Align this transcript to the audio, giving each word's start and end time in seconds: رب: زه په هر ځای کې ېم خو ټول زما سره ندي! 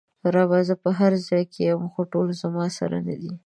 رب: 0.33 0.51
زه 0.67 0.75
په 0.83 0.89
هر 0.99 1.13
ځای 1.27 1.43
کې 1.53 1.61
ېم 1.69 1.83
خو 1.93 2.01
ټول 2.11 2.27
زما 2.41 2.65
سره 2.77 2.97
ندي! 3.07 3.33